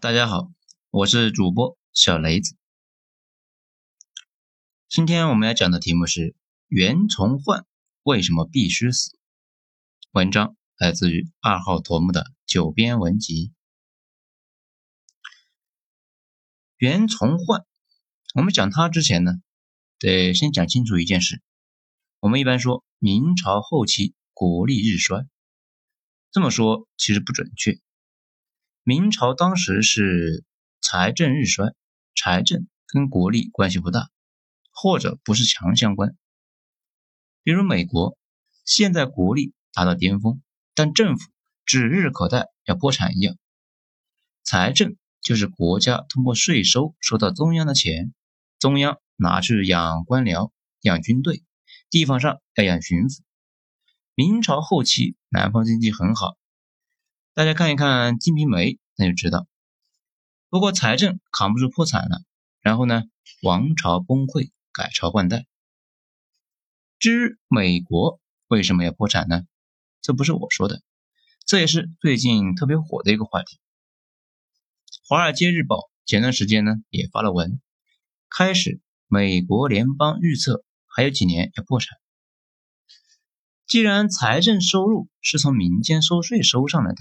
[0.00, 0.50] 大家好，
[0.88, 2.56] 我是主播小雷子。
[4.88, 6.34] 今天我们要讲的题目是
[6.68, 7.66] 袁崇焕
[8.02, 9.18] 为什么必须死？
[10.12, 13.52] 文章来自于二号驼木的九编文集。
[16.78, 17.66] 袁崇焕，
[18.34, 19.32] 我们讲他之前呢，
[19.98, 21.42] 得先讲清楚一件事。
[22.20, 25.28] 我们一般说明朝后期国力日衰，
[26.30, 27.78] 这么说其实不准确。
[28.82, 30.42] 明朝当时是
[30.80, 31.74] 财政日衰，
[32.16, 34.08] 财政跟国力关系不大，
[34.72, 36.16] 或者不是强相关。
[37.42, 38.16] 比如美国
[38.64, 40.40] 现在国力达到巅峰，
[40.74, 41.30] 但政府
[41.66, 43.36] 指日可待要破产一样。
[44.44, 48.14] 财政就是国家通过税收收到中央的钱，
[48.58, 51.44] 中央拿去养官僚、养军队，
[51.90, 53.20] 地方上要养巡抚。
[54.14, 56.39] 明朝后期南方经济很好。
[57.32, 59.46] 大家看一看《金瓶梅》，那就知道。
[60.48, 62.22] 不过财政扛不住破产了，
[62.60, 63.04] 然后呢，
[63.42, 65.46] 王朝崩溃，改朝换代。
[66.98, 69.44] 至于美国为什么要破产呢？
[70.02, 70.82] 这不是我说的，
[71.46, 73.56] 这也是最近特别火的一个话题。
[75.08, 77.60] 《华尔街日报》前段时间呢也发了文，
[78.28, 81.96] 开始美国联邦预测还有几年要破产。
[83.68, 86.98] 既然财政收入是从民间收税收上来的。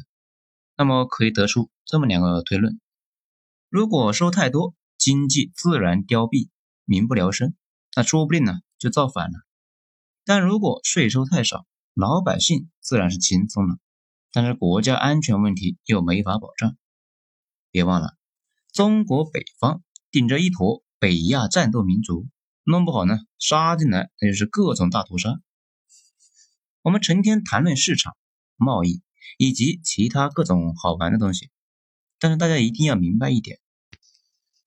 [0.79, 2.79] 那么可以得出这么两个推论：
[3.67, 6.47] 如果收太多，经济自然凋敝，
[6.85, 7.53] 民不聊生，
[7.97, 9.39] 那说不定呢就造反了；
[10.23, 13.77] 但如果税收太少，老百姓自然是轻松了，
[14.31, 16.77] 但是国家安全问题又没法保障。
[17.71, 18.15] 别忘了，
[18.71, 22.29] 中国北方顶着一坨北亚战斗民族，
[22.63, 25.41] 弄不好呢杀进来那就是各种大屠杀。
[26.83, 28.15] 我们成天谈论市场
[28.55, 29.01] 贸易。
[29.37, 31.49] 以及其他各种好玩的东西，
[32.19, 33.59] 但是大家一定要明白一点：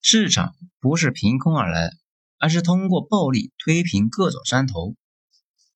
[0.01, 1.91] 市场不是凭空而来，
[2.39, 4.95] 而是通过暴力推平各种山头。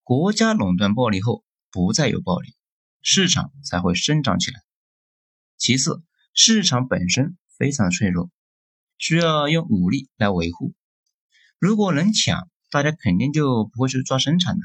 [0.04, 2.56] 国家垄断暴力后，不再有暴力，
[3.02, 4.62] 市场才会生长起来。
[5.58, 6.04] 其次，
[6.34, 8.30] 市场本身非常脆弱，
[8.98, 10.74] 需要用武力来维护。
[11.60, 14.62] 如果能抢，大家肯定就不会去抓生产的。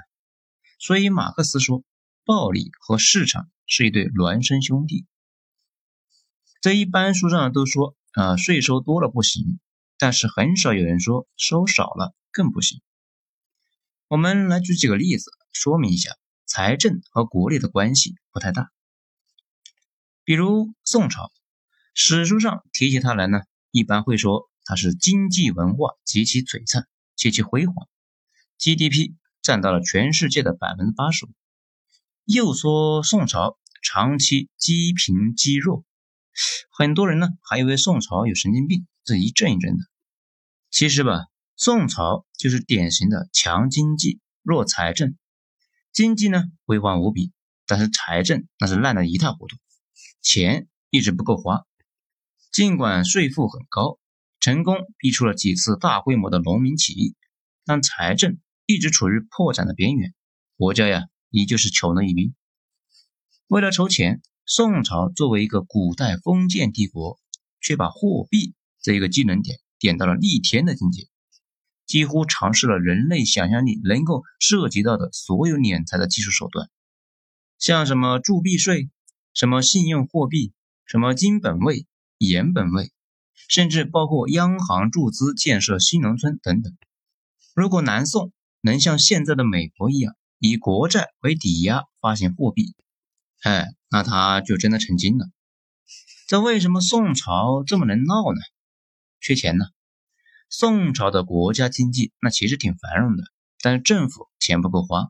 [0.78, 1.82] 所以，马克思说，
[2.25, 3.50] 暴力和市场。
[3.75, 5.06] 是一对孪生兄弟。
[6.60, 9.60] 在一般书上都说啊，税收多了不行，
[9.97, 12.82] 但是很少有人说收少了更不行。
[14.09, 18.71] 我们来举几个例子说明一下，财政和国力的关系不太大。
[20.22, 21.32] 比如宋朝，
[21.94, 23.41] 史书上提起它来呢，
[23.71, 27.75] 一般会说它是经济文化极其璀璨，极其辉煌
[28.59, 31.31] ，GDP 占到了全世界的百分之八十五。
[32.27, 33.56] 又说宋朝。
[33.82, 35.84] 长期积贫积弱，
[36.70, 39.84] 很多人呢还以为宋朝有神经病，这一阵一阵的。
[40.70, 41.26] 其实吧，
[41.56, 45.16] 宋朝就是典型的强经济弱财政，
[45.93, 47.32] 经济呢辉煌无比，
[47.66, 49.56] 但是财政那是烂得一塌糊涂，
[50.22, 51.66] 钱一直不够花。
[52.53, 53.99] 尽管税负很高，
[54.38, 57.16] 成功逼出了几次大规模的农民起义，
[57.64, 60.14] 但财政一直处于破产的边缘，
[60.56, 62.32] 国家呀依旧是穷的一逼。
[63.53, 67.21] 为了筹钱，宋朝作为一个古代封建帝国，
[67.61, 71.09] 却把货币这一个技能点点到了逆天的境界，
[71.87, 76.71] 几乎尝试了人类想象力能够涉及到的所有敛财的技术手段，
[77.59, 78.89] 像什么铸币税、
[79.35, 80.55] 什么信用货币、
[80.87, 81.85] 什么金本位、
[82.17, 82.91] 盐本位，
[83.49, 86.75] 甚至包括央行注资建设新农村等等。
[87.55, 92.75] 如果南宋能像现在的美国一样，以国债为抵押发行货币，
[93.43, 95.27] 哎，那他就真的成精了。
[96.29, 98.41] 这为什么宋朝这么能闹呢？
[99.21, 99.67] 缺钱呢。
[100.49, 103.25] 宋朝的国家经济那其实挺繁荣的，
[103.61, 105.09] 但是政府钱不够花，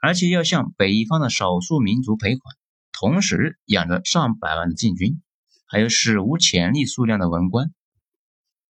[0.00, 2.54] 而且要向北方的少数民族赔款，
[2.92, 5.22] 同时养着上百万的禁军，
[5.66, 7.72] 还有史无前例数量的文官。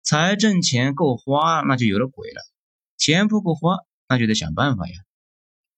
[0.04, 2.40] 财政钱够花，那就有了鬼了；
[2.96, 3.78] 钱不够花，
[4.08, 4.94] 那就得想办法呀。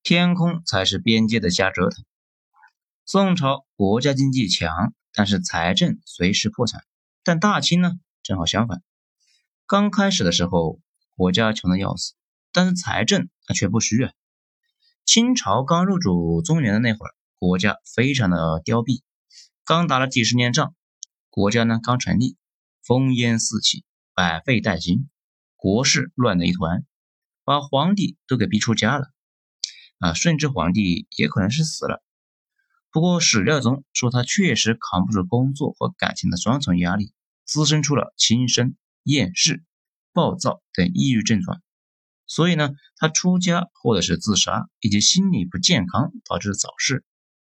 [0.03, 2.05] 天空才是边界的瞎折腾。
[3.07, 6.83] 宋朝国家经济强，但是财政随时破产。
[7.23, 7.91] 但大清呢，
[8.23, 8.81] 正好相反。
[9.67, 10.79] 刚开始的时候，
[11.15, 12.15] 国家穷的要死，
[12.51, 14.11] 但是财政它却不虚啊。
[15.05, 19.03] 清朝刚入主中原的那会儿，国家非常的凋敝，
[19.65, 20.73] 刚打了几十年仗，
[21.29, 22.37] 国家呢刚成立，
[22.83, 23.85] 烽烟四起，
[24.15, 25.07] 百废待兴，
[25.55, 26.83] 国事乱的一团，
[27.43, 29.11] 把皇帝都给逼出家了。
[29.99, 32.01] 啊，顺治皇帝也可能是死了。
[32.95, 37.11] 不过史料中说他确实扛不住工作和感情的双重压力，
[37.43, 39.65] 滋生出了轻生、厌世、
[40.13, 41.61] 暴躁等抑郁症状，
[42.25, 47.03] 所以呢，他出家或者是自杀，以及心理不健康导致早逝，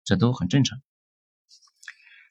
[0.05, 0.79] 这都很正常。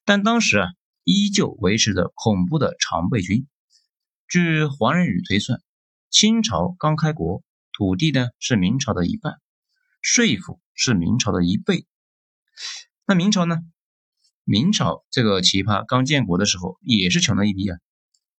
[0.06, 0.68] 但当时啊，
[1.04, 3.46] 依旧维持着恐怖的常备军。
[4.26, 5.60] 据黄仁宇推算，
[6.08, 7.42] 清朝刚开国，
[7.74, 9.34] 土地呢是明朝的一半，
[10.00, 11.84] 税赋是明朝的一倍。
[13.12, 13.58] 那明朝呢？
[14.42, 17.76] 明朝这个奇葩刚建国的时候也是穷的一逼啊，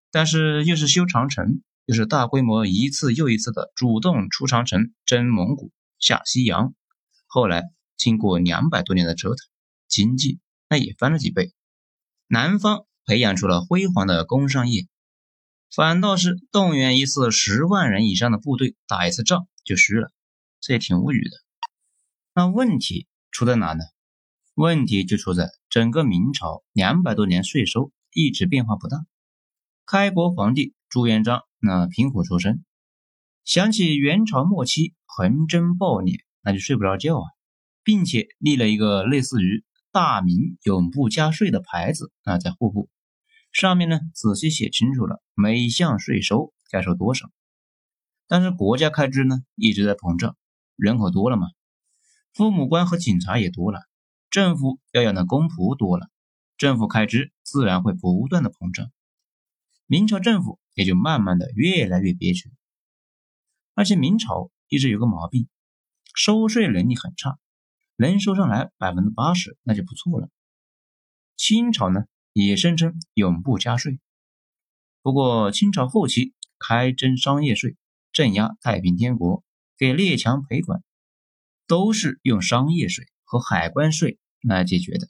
[0.10, 6.74] 但是又是修长城，又是大规模一次又一次的主动出长城征蒙古下西洋，
[7.28, 7.66] 后来
[7.98, 9.38] 经过两百多年的折腾，
[9.88, 11.54] 经济那也翻了几倍。
[12.26, 14.88] 南方培养出了辉煌的工商业，
[15.70, 20.12] 反倒是动员一次十万人以上的部队打一次仗就虚了，
[20.60, 21.38] 这也挺无语的。
[22.34, 23.84] 那问题出在哪呢？
[24.56, 29.04] 问题就出在整个明朝两百多年税收一直变化不大。
[29.86, 32.64] 开国皇帝朱元璋那贫苦出身，
[33.44, 37.26] 想起元朝末期横征暴敛，那就睡不着觉啊，
[37.84, 42.90] 并且立了一个类似于“大明永不加税”的牌子啊，在户部
[43.52, 47.28] 上面呢仔细写清楚了每项税收该收多少。
[48.28, 50.38] 但是国家开支呢一直在膨胀，
[50.76, 51.48] 人口多了嘛，
[52.34, 53.80] 父母官和警察也多了。
[54.34, 56.10] 政府要养的公仆多了，
[56.58, 58.92] 政府开支自然会不断的膨胀，
[59.86, 62.52] 明朝政府也就慢慢的越来越憋屈。
[63.76, 65.48] 而且明朝一直有个毛病，
[66.16, 67.38] 收税能力很差，
[67.96, 70.28] 能收上来百分之八十那就不错了。
[71.38, 74.00] 清朝呢也声称永不加税，
[75.04, 77.78] 不过清朝后期开征商业税，
[78.12, 79.44] 镇压太平天国，
[79.78, 80.84] 给列强赔款，
[81.68, 84.18] 都是用商业税和海关税。
[84.44, 85.08] 来解决的，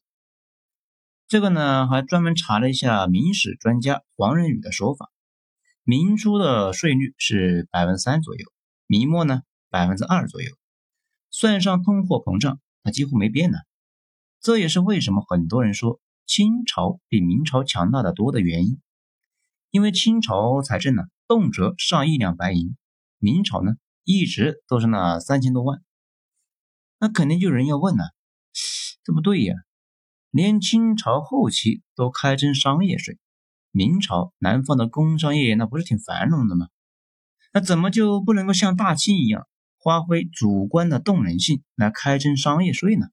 [1.27, 5.09] 这个呢还专门查了一下明史专家黄仁宇的说法，
[5.83, 8.45] 明初的税率是百分之三左右，
[8.85, 10.51] 明末呢百分之二左右，
[11.31, 13.57] 算上通货膨胀，那几乎没变呢。
[14.39, 18.79] 这也是为什么很多人说清朝比明朝强大的多的原因，
[19.71, 22.77] 因为清朝财政呢动辄上亿两白银，
[23.17, 25.81] 明朝呢一直都是那三千多万，
[26.99, 28.13] 那肯定就有人要问了。
[29.03, 29.55] 这不对呀，
[30.31, 33.19] 连清朝后期都开征商业税，
[33.71, 36.69] 明朝南方的工商业那不是挺繁荣的吗？
[37.51, 39.45] 那怎么就不能够像大清一样
[39.83, 43.07] 发挥主观的动能性来开征商业税呢？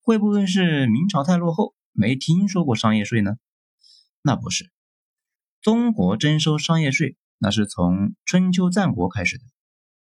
[0.00, 3.36] 会不会是明朝太落后，没听说过商业税呢？
[4.22, 4.72] 那不是，
[5.60, 9.44] 中国征收商业税那是从春秋战国开始的，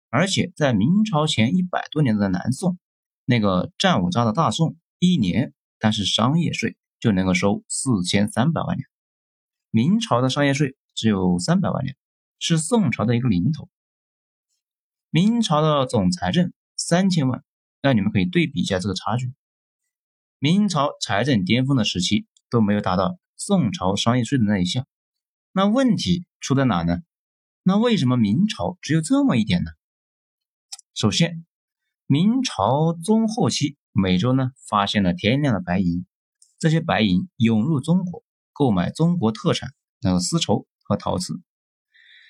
[0.10, 2.78] 而且在明朝前一百多年的南宋，
[3.24, 4.76] 那个战五渣的大宋。
[5.06, 8.90] 一年，但是商业税就能够收四千三百万两。
[9.70, 11.98] 明朝的商业税只有三百万两，
[12.40, 13.70] 是宋朝的一个零头。
[15.10, 17.44] 明朝的总财政三千万，
[17.82, 19.34] 那你们可以对比一下这个差距。
[20.40, 24.88] 明朝财政巅峰的时期都没有达到宋朝商业税的那一项，
[25.52, 27.00] 那问题出在哪呢？
[27.64, 29.72] 那为什么明朝只有这么一点呢？
[30.94, 31.46] 首先，
[32.08, 33.76] 明朝中后期。
[33.94, 36.06] 美洲呢发现了天量的白银，
[36.58, 39.70] 这些白银涌入中国，购买中国特产，
[40.02, 41.40] 那个丝绸和陶瓷。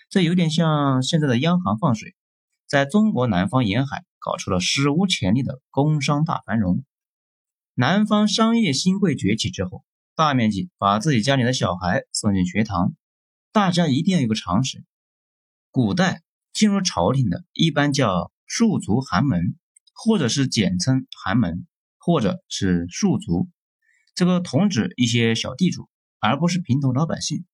[0.09, 2.15] 这有点像现在的央行放水，
[2.67, 6.83] 在中国南方沿海搞出了史无前例的工商大繁荣。
[7.73, 12.93] 南方商业新贵崛起之后，大面积把自己家里的小孩送进学堂。
[13.51, 14.83] 大家一定要有个常识：
[15.71, 19.55] 古代进入朝廷的一般叫庶族寒门。
[20.05, 21.65] 或者是简称寒门，
[21.97, 23.47] 或者是庶族，
[24.15, 25.87] 这个统指一些小地主，
[26.19, 27.45] 而不是平头老百姓。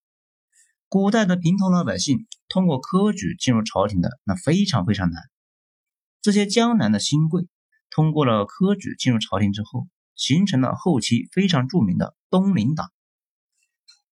[0.87, 5.21] 古代的平头老百姓通过科举进入朝廷的那非常非常难。
[6.23, 7.47] 这些江南的新贵
[7.91, 12.91] 通过了科举进入朝廷之后，形成了后期非常著名的东林党。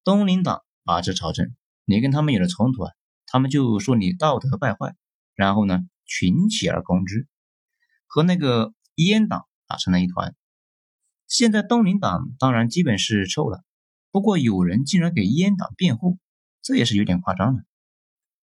[0.04, 2.92] 东林党把持朝政，你跟他们有了冲突啊，
[3.26, 4.94] 他们就说你道德败坏，
[5.34, 7.26] 然后呢群起而攻之。
[8.08, 10.34] 和那个阉党打成了一团，
[11.26, 13.62] 现在东林党当然基本是臭了，
[14.10, 16.18] 不过有人竟然给阉党辩护，
[16.62, 17.62] 这也是有点夸张了。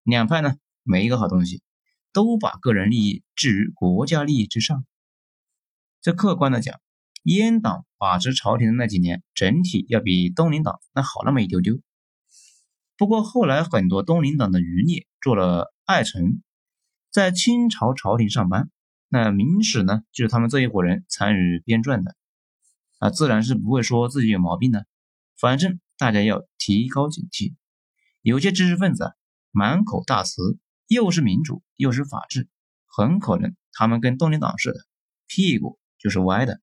[0.04, 1.64] 两派呢没一个好东西，
[2.14, 4.86] 都把个人利益置于国家利益之上。
[6.00, 6.80] 这客观的讲，
[7.24, 11.82] 阉党把持朝廷的那几年，整体要比东林党那好那么一丢丢。
[12.98, 16.44] 不过后来很多东林党的余孽做了爱臣，
[17.12, 18.70] 在清朝朝廷上班。
[19.08, 22.16] 那明史呢，就是他们这一伙人参与编撰的，
[23.00, 24.86] 啊，自然是不会说自己有毛病的。
[25.40, 27.56] 反正大家要提高警惕，
[28.22, 29.14] 有些知识分子
[29.52, 30.58] 满口大词，
[30.88, 32.48] 又是民主又是法治，
[32.86, 34.80] 很可能他们跟动力党似的，
[35.28, 36.60] 屁股就是歪的。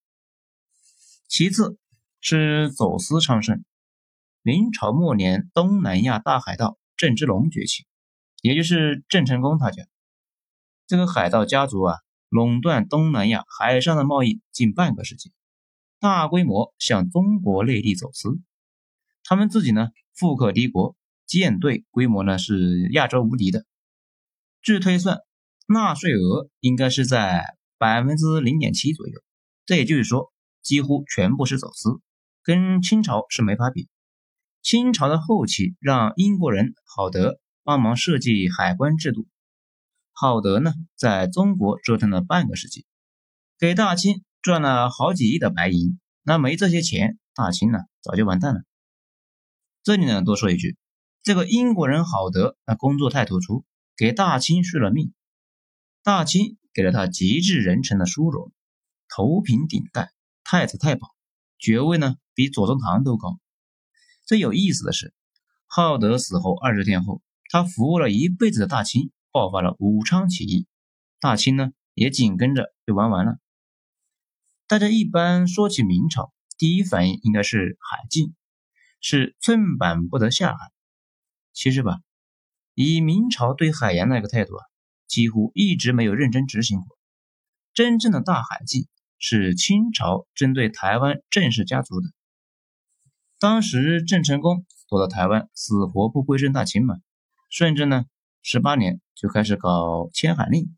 [1.28, 1.78] 其次
[2.20, 3.64] 是走私昌盛。
[4.42, 7.86] 明朝末年，东南亚大海盗郑芝龙崛起，
[8.42, 9.84] 也就是郑成功他家。
[10.88, 11.98] 这个海盗家族啊，
[12.32, 15.32] 垄断东南亚海上的贸易近半个世纪，
[16.00, 18.40] 大规模向中国内地走私。
[19.22, 20.96] 他们自己呢，富可敌国，
[21.26, 23.66] 舰队规模呢是亚洲无敌的。
[24.62, 25.18] 据推算，
[25.68, 27.44] 纳税额应该是在
[27.76, 29.20] 百分之零点七左右。
[29.66, 32.00] 这也就是说，几乎全部是走私，
[32.42, 33.90] 跟清朝是没法比。
[34.62, 39.26] 清朝的后期，让英国人郝德帮忙设计海关制度。
[40.12, 42.86] 郝德呢，在中国折腾了半个世纪，
[43.58, 45.98] 给大清赚了好几亿的白银。
[46.22, 48.62] 那没这些钱，大清呢早就完蛋了。
[49.82, 50.76] 这里呢，多说一句，
[51.22, 53.64] 这个英国人郝德，那工作太突出，
[53.96, 55.12] 给大清续了命。
[56.04, 58.52] 大清给了他极致人臣的殊荣，
[59.08, 60.12] 头品顶戴，
[60.44, 61.08] 太子太保，
[61.58, 63.38] 爵位呢比左宗棠都高。
[64.24, 65.12] 最有意思的是，
[65.66, 70.66] 浩德死后二十天后，他服务了一辈子的大清爆发了武昌起义，
[71.18, 73.38] 大清呢也紧跟着就玩完了。
[74.68, 78.34] 大家一般说起明朝，第一反应应该是海禁，
[79.00, 80.70] 是寸板不得下海。
[81.52, 81.98] 其实吧，
[82.74, 84.64] 以明朝对海洋那个态度啊，
[85.06, 86.98] 几乎一直没有认真执行过。
[87.74, 88.86] 真正的大海禁
[89.18, 92.08] 是清朝针对台湾郑氏家族的。
[93.38, 96.96] 当时郑成功躲到台湾，死活不归顺大清嘛。
[97.48, 98.04] 顺治呢，
[98.42, 100.76] 十八年就开始搞迁海令，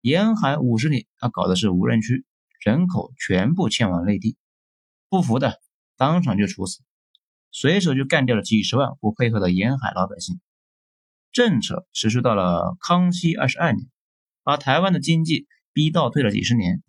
[0.00, 2.24] 沿海五十里，他搞的是无人区，
[2.64, 4.36] 人口全部迁往内地。
[5.08, 5.60] 不服的，
[5.96, 6.82] 当场就处死，
[7.52, 10.40] 随手就干掉了几十万不配合的沿海老百姓。
[11.30, 13.88] 政策实施到了康熙二十二年，
[14.42, 16.82] 把台湾的经济逼倒退了几十年，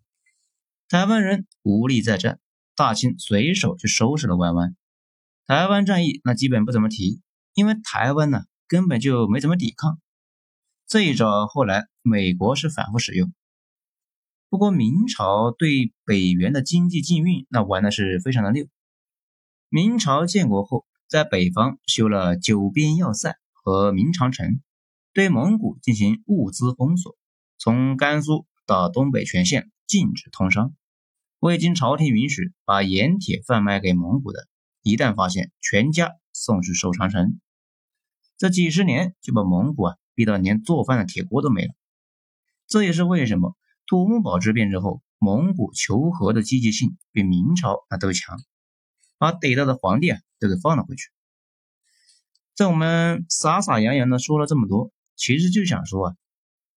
[0.89, 2.39] 台湾人无力再战。
[2.75, 4.75] 大清随手就收拾了湾湾，
[5.45, 7.21] 台湾战役那基本不怎么提，
[7.53, 8.41] 因为台湾呢
[8.75, 10.01] 根本就没怎么抵抗。
[10.85, 13.33] 这一招后来美国是反复使用。
[14.49, 18.67] 不过明朝对北元的经济禁运那玩的是非常的溜。
[19.69, 24.59] 明朝建国后，在北方修了九边要塞和明长城，
[25.13, 27.15] 对蒙古进行物资封锁，
[27.57, 30.75] 从甘肃到东北全线禁止通商。
[31.39, 34.49] 未经朝廷允许把盐铁贩卖给蒙古的，
[34.81, 37.39] 一旦发现，全家送去守长城。
[38.37, 41.73] 这几十年就把蒙古啊逼到连做饭的铁锅都没了。
[42.67, 43.55] 这也是为什么
[43.87, 48.39] 土木堡之变之后，蒙古求和的积极性比明朝那都强，
[49.17, 51.09] 把逮到的皇帝啊都给放了回去。
[52.55, 56.15] 在我们傻傻洋洋的说了这么多，其实就想说啊，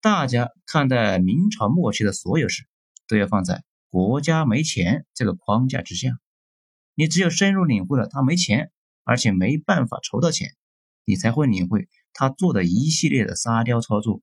[0.02, 2.66] 大家看待明朝末期的所有事，
[3.08, 3.64] 都要放在。
[3.90, 6.10] 国家没钱这个框架之下，
[6.96, 8.72] 你只有深入领会了他没钱，
[9.04, 10.56] 而且没办法筹到钱，
[11.06, 14.22] 你才会领会他做的一系列的沙雕操作。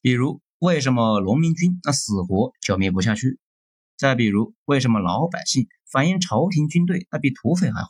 [0.00, 3.40] 比如为什么农民军那死活剿灭不下去？
[3.96, 7.88] 再比如为什么老百姓反映朝廷军队那比土匪还坏？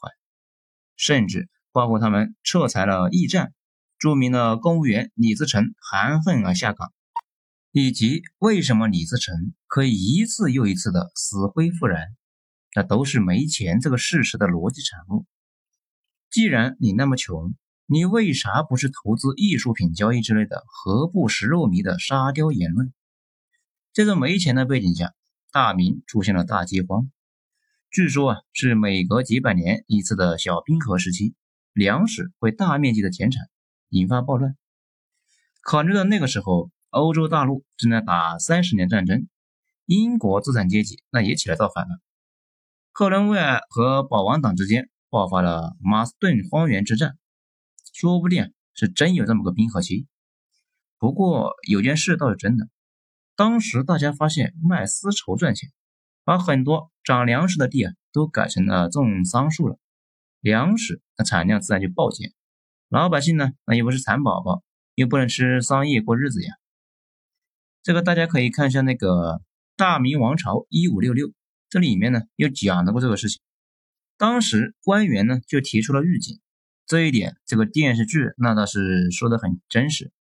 [0.97, 3.53] 甚至包括他们撤裁了驿站，
[3.99, 6.93] 著名的公务员李自成含恨而下岗。
[7.73, 9.35] 以及为什么李自成
[9.67, 12.01] 可以一次又一次的死灰复燃，
[12.77, 15.27] 那都是没钱这个事实的逻辑产物。
[16.31, 17.53] 既然你那么穷，
[17.87, 22.93] 你为啥不是投资艺术品交易之类的何不食肉糜的沙雕言论？
[23.93, 25.13] 在这没钱的背景下，
[25.53, 27.11] 大明出现了大饥荒，
[27.91, 31.35] 据说啊是每隔几百年一次的小冰河时期，
[31.73, 33.49] 粮食会大面积的减产，
[33.89, 34.57] 引发暴乱。
[35.63, 36.71] 考虑到那个时候。
[36.95, 39.27] 欧洲大陆正在打三十年战争，
[39.85, 41.99] 英国资产阶级那也起来造反了。
[42.93, 47.19] 克伦威尔和保王党之间爆发了马斯顿荒原之战，
[47.95, 50.09] 说不定是真有这么个冰河期。
[50.99, 52.69] 不过有件事倒是真的，
[53.37, 55.71] 当时大家发现卖丝绸赚钱，
[56.25, 59.79] 把很多长粮食的地啊都改成了种桑树了，
[60.41, 62.33] 粮食那产量自然就暴减。
[62.89, 64.65] 老百姓呢那又不是蚕宝宝，
[64.97, 66.53] 又不能吃桑叶过日子呀。
[67.85, 69.09] 这个大家可以看一下那个
[69.77, 71.29] 《大明王朝一五六六》，
[71.69, 73.41] 这里面呢又讲了过这个事情。
[74.17, 76.41] 当时官员呢就提出了预警，
[76.95, 80.13] 这一点这个电视剧那倒是说的很真实。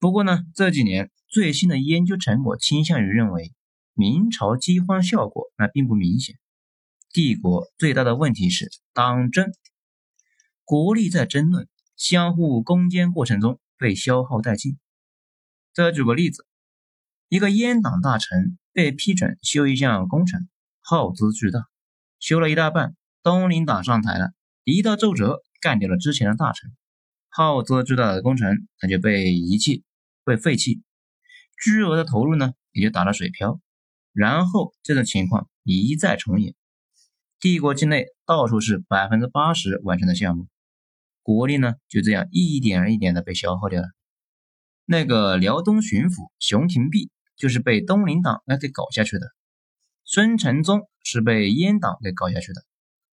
[0.00, 3.54] 不过呢这几年最新的研究成果倾向于认为，
[3.94, 6.40] 明朝饥荒效果那并不明显。
[7.12, 9.52] 帝国最大的问题是党争，
[10.64, 14.78] 国力在争论，相互攻坚过程中被消耗殆尽。
[15.72, 16.44] 再举个例子，
[17.28, 20.48] 一个阉党大臣被批准修一项工程，
[20.80, 21.68] 耗资巨大，
[22.18, 24.32] 修了一大半，东林党上台了，
[24.64, 26.70] 一道奏折干掉了之前的大臣，
[27.28, 29.84] 耗资巨大的工程那就被遗弃、
[30.24, 30.82] 被废弃，
[31.62, 33.60] 巨额的投入呢也就打了水漂，
[34.12, 36.54] 然后这种情况一再重演。
[37.38, 40.46] 帝国境内到处是百分之八十完成的项目，
[41.22, 43.88] 国力呢就这样一点一点的被消耗掉了。
[44.84, 49.32] 那个辽东巡抚熊廷弼就是被东林党来给搞下去的，
[50.04, 52.64] 孙承宗是被阉党给搞下去的，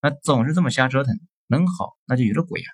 [0.01, 2.69] 那总是这么瞎折腾，能好那就有了鬼啊！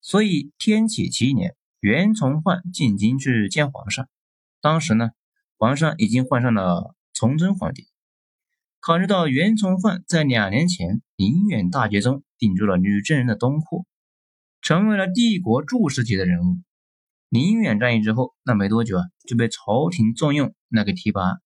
[0.00, 4.08] 所以天启七年，袁崇焕进京去见皇上，
[4.60, 5.10] 当时呢，
[5.56, 7.88] 皇上已经换上了崇祯皇帝。
[8.78, 13.84] 考虑到袁崇焕在两年前宁远大捷中顶住了女真人的东扩，
[14.60, 16.58] 成为了帝国柱石级的人物。
[17.28, 21.38] 宁远战役之后，那没多久啊，就被朝廷重用，那个提拔。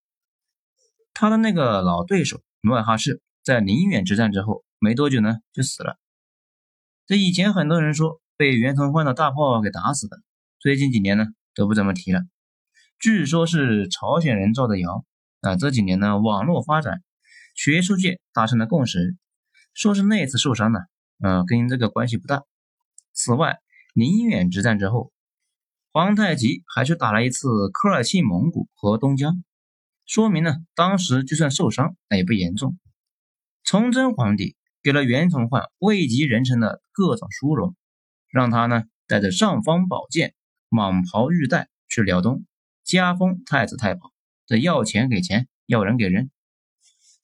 [1.15, 5.99] 他的那个老对手努尔哈赤，在宁远之战之后没多久呢，就死了。
[7.07, 10.23] 这以前很多人说被袁崇焕的大炮给打死的，
[10.59, 12.23] 最近几年呢都不怎么提了。
[12.99, 15.05] 据说是朝鲜人造的谣
[15.43, 15.57] 啊。
[15.57, 17.03] 这几年呢，网络发展。
[17.55, 19.17] 学术界达成了共识，
[19.75, 20.79] 说是那次受伤呢，
[21.23, 22.45] 嗯，跟这个关系不大。
[23.13, 23.59] 此外，
[23.93, 25.13] 宁远之战之后，
[25.93, 29.45] 皇太极还去打了一次科尔沁蒙古和东江，
[30.07, 32.79] 说明呢，当时就算受伤，那也不严重。
[33.63, 37.77] 崇祯皇帝给了袁崇焕位极人臣的各种殊荣，
[38.29, 40.35] 让他呢带着尚方宝剑、
[40.71, 42.45] 蟒袍玉带去辽东，
[42.85, 44.13] 加封太子太保，
[44.47, 46.31] 这要钱给钱，要人给人。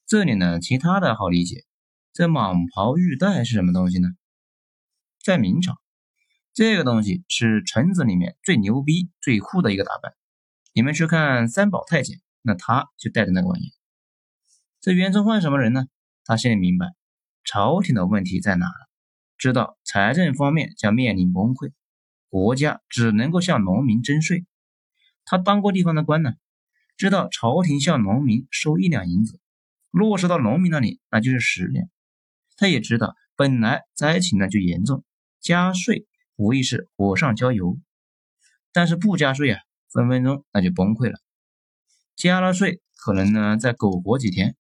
[0.06, 1.64] 这里呢，其他的好理解。
[2.12, 4.08] 这蟒袍玉带是什么东西呢？
[5.22, 5.78] 在明朝，
[6.52, 10.14] 这个东西是臣子里面最牛逼、最酷的一个打扮。
[10.72, 13.72] 你们去看三宝太监，那他就带着那个玩意。
[14.80, 15.86] 这袁崇焕什么人呢？
[16.24, 16.94] 他心里明白
[17.46, 18.66] 朝廷的问题在哪，
[19.38, 21.70] 知道财政方面将面临崩溃，
[22.28, 24.44] 国家只能够向农民征税。
[25.24, 26.32] 他当过地方的官呢，
[26.96, 29.40] 知道朝廷向农民收一两银子。
[29.92, 31.88] 落实到农民那里，那就是十两。
[32.56, 35.04] 他也知道，本来灾情呢就严重，
[35.40, 36.04] 加税
[36.34, 37.78] 无疑是火上浇油。
[38.72, 41.20] 但是不加税啊，分分钟那就崩溃了。
[42.16, 44.56] 加了税，可能呢再苟活几天。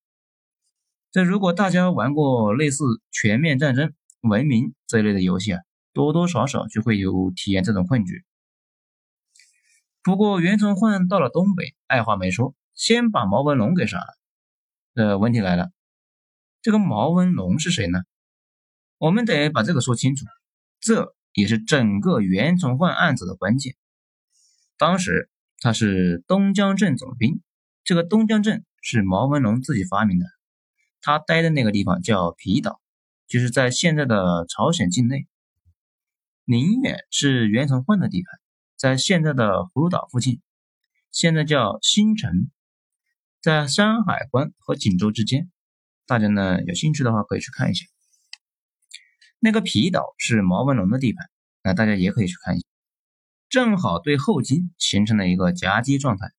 [1.16, 5.62] 这如果大家玩过类似全面战争、文明这一类的游戏啊，
[5.94, 8.22] 多多少少就会有体验这种困局。
[10.02, 14.18] 不过袁崇焕到了东北，二话没说，先把毛文龙给杀了。
[14.92, 15.70] 呃，问题来了，
[16.60, 18.00] 这个毛文龙是谁呢？
[18.98, 20.26] 我们得把这个说清楚，
[20.80, 23.74] 这也是整个袁崇焕案子的关键。
[24.76, 27.40] 当时他是东江镇总兵，
[27.84, 30.26] 这个东江镇是毛文龙自己发明的，
[31.00, 32.80] 他待的那个地方叫皮岛，
[33.26, 35.26] 就是在现在的朝鲜境内。
[36.44, 38.40] 宁远是袁崇焕的地盘，
[38.76, 40.40] 在现在的葫芦岛附近，
[41.10, 42.50] 现在叫新城。
[43.40, 45.50] 在山海关和锦州之间，
[46.06, 47.86] 大家呢有兴趣的话可以去看一下。
[49.38, 51.28] 那个皮岛是毛文龙的地盘，
[51.62, 52.66] 那大家也可以去看一下。
[53.48, 56.32] 正好对后金形成了一个夹击状态。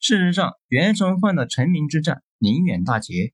[0.00, 3.32] 事实上，袁崇焕的成名之战宁远大捷，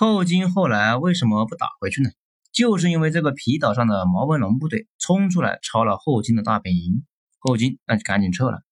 [0.00, 2.10] 后金后来为什么不打回去呢？
[2.52, 7.04] 就是因为这个皮岛上的毛文龙部队冲出来抄了后金的大本营，
[7.40, 8.62] 后金那就赶紧撤了。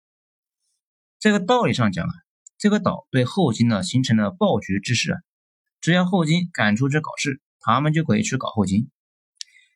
[1.19, 2.13] 这个道理上讲啊。
[2.59, 5.19] 这个岛对后金呢形成了暴局之势啊！
[5.81, 8.89] 只要后金敢出去搞事，他们就可以去搞后金。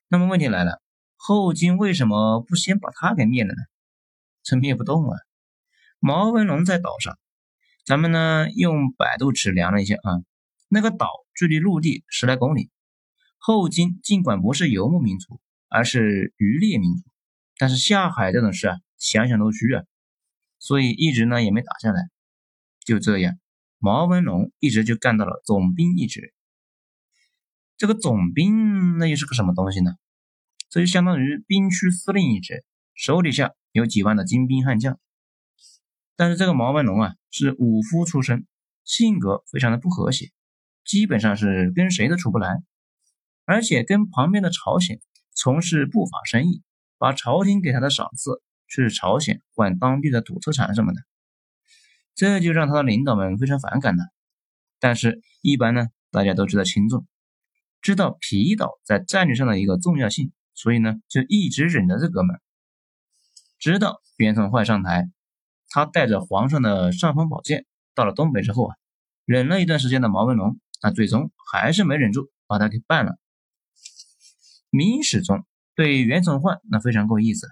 [0.07, 0.81] 那么问题来了，
[1.17, 3.63] 后金为什么不先把他给灭了呢？
[4.45, 5.19] 这灭不动啊！
[5.99, 7.19] 毛文龙在岛上，
[7.85, 10.23] 咱们呢用百度尺量了一下啊，
[10.73, 12.71] 那个岛距离陆地十来公里。
[13.39, 17.03] 后金尽管不是游牧民族，而是渔猎民族，
[17.59, 19.85] 但是下海这种事啊，想想都虚啊，
[20.59, 22.09] 所以一直呢也没打下来。
[22.85, 23.39] 就这样，
[23.79, 26.33] 毛文龙一直就干到了总兵一职。
[27.77, 29.93] 这个总兵那又是个什么东西呢？
[30.69, 35.01] 这就相当于兵区司令一职，手底下有几万的精兵悍将。
[36.15, 38.47] 但是这个毛文龙啊，是武夫出身，
[38.85, 40.31] 性格非常的不和谐，
[40.85, 42.63] 基本上是跟谁都处不来，
[43.45, 45.01] 而且跟旁边的朝鲜
[45.35, 46.63] 从事不法生意，
[46.99, 51.01] 把朝廷给他的赏赐去朝鲜换当地的土特产什么的。
[52.15, 54.05] 这就让他的领导们非常反感了。
[54.79, 57.07] 但是，一般呢，大家都知道轻重，
[57.81, 62.41] 知道皮岛在战略上的一个重要性，所以呢就一直忍着这哥们儿，
[63.59, 65.11] 直到袁崇焕上台，
[65.69, 68.77] 他带着皇上的尚方宝剑到了东北之后啊，
[69.25, 73.19] 忍了一段时间的毛文龙，那最终还是没忍住，把他给办了。
[74.71, 77.49] 明史中对袁崇焕那非常够意思，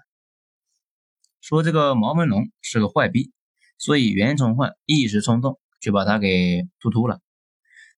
[1.41, 3.31] 说这个毛文龙是个坏逼，
[3.77, 7.21] 所以袁崇焕一时冲动就把他给突突了。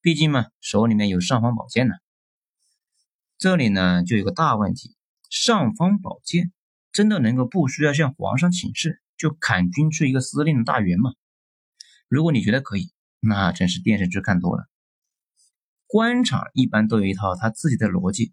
[0.01, 1.93] 毕竟嘛，手里面有尚方宝剑呢。
[3.37, 4.95] 这里呢就有个大问题：
[5.29, 6.51] 尚方宝剑
[6.91, 11.13] 真的能够不需要向皇上请示就砍军出一个司令的大员吗？
[12.07, 14.67] 如果你觉得可以，那真是电视剧看多了。
[15.91, 18.31] 官场一般都有一套他自己的逻辑。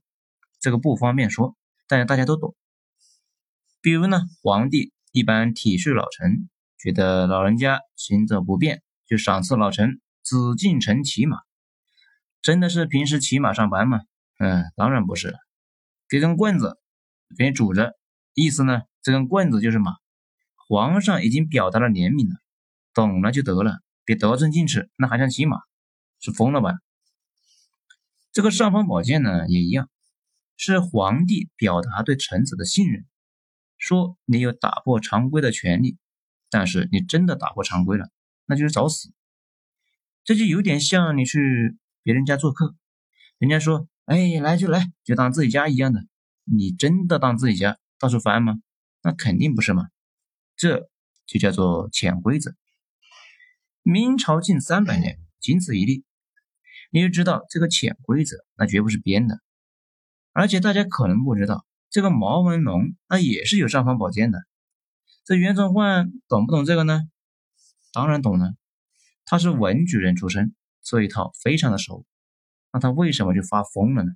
[0.61, 1.57] 这个不方便说，
[1.89, 2.55] 但是大家都懂。
[3.81, 11.39] 比如呢，皇帝一般体恤老臣，觉得老人家行走不便，就赏赐老臣紫禁城骑马。
[12.41, 14.03] 真的是平时骑马上班吗？
[14.39, 15.35] 嗯，当然不是。
[16.09, 16.79] 给根棍子
[17.37, 17.99] 给你拄着，
[18.35, 19.97] 意思呢，这根棍子就是马。
[20.69, 22.41] 皇上已经表达了怜悯了，
[22.95, 25.59] 懂了就得了，别得寸进尺，那还想骑马？
[26.21, 26.75] 是疯了吧？
[28.33, 29.89] 这个尚方宝剑呢，也一样。
[30.57, 33.07] 是皇帝表达对臣子的信任，
[33.77, 35.97] 说你有打破常规的权利，
[36.51, 38.11] 但是你真的打破常规了，
[38.47, 39.13] 那就是找死。
[40.25, 42.75] 这就有点像你去别人家做客，
[43.39, 46.05] 人家说：“哎，来就来，就当自己家一样的。”
[46.51, 48.55] 你真的当自己家到处翻吗？
[49.03, 49.89] 那肯定不是嘛。
[50.57, 50.89] 这
[51.25, 52.55] 就叫做潜规则。
[53.83, 56.05] 明朝近三百年，仅此一例，
[56.91, 59.41] 你就知道这个潜规则那绝不是编的。
[60.33, 64.45] 而且大家可能不知道，这个毛文龙那也是有尚方宝剑的。
[65.25, 67.03] 这袁崇焕懂不懂这个呢？
[67.93, 68.55] 当然懂了，
[69.25, 72.05] 他是文举人出身，这一套非常的熟。
[72.73, 74.13] 那他为什么就发疯了呢？